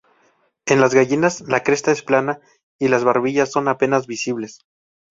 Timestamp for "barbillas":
3.03-3.51